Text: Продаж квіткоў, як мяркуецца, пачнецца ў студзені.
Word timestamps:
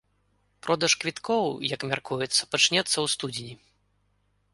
Продаж 0.67 0.95
квіткоў, 1.03 1.45
як 1.73 1.81
мяркуецца, 1.91 2.39
пачнецца 2.55 2.93
ў 2.93 3.07
студзені. 3.15 3.55